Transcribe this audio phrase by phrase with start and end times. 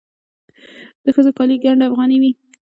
[1.03, 2.31] د ښځو کالي ګنډ افغاني وي.